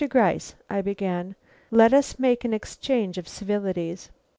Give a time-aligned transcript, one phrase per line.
[0.09, 1.35] Gryce," I began,
[1.69, 4.09] "let us make an exchange of civilities.